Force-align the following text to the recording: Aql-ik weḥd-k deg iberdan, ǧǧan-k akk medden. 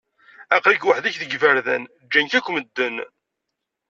Aql-ik 0.55 0.83
weḥd-k 0.85 1.15
deg 1.21 1.31
iberdan, 1.37 1.83
ǧǧan-k 2.05 2.33
akk 2.39 2.47
medden. 2.51 2.95